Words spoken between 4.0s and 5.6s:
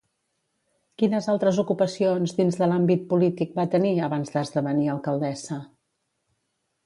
abans d'esdevenir alcaldessa?